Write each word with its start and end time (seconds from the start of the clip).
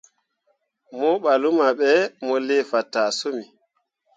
Mo 0.97 1.09
ɓah 1.23 1.37
luma 1.41 1.67
ɓe, 1.79 1.89
mu 2.25 2.33
lii 2.47 2.63
fataa 2.69 3.09
summi. 3.19 3.45